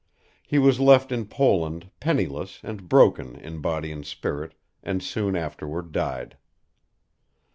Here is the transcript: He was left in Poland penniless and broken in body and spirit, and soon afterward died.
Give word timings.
He 0.41 0.57
was 0.57 0.79
left 0.79 1.11
in 1.11 1.27
Poland 1.27 1.91
penniless 1.99 2.59
and 2.63 2.89
broken 2.89 3.35
in 3.35 3.59
body 3.61 3.91
and 3.91 4.03
spirit, 4.03 4.55
and 4.81 5.03
soon 5.03 5.35
afterward 5.35 5.91
died. 5.91 6.37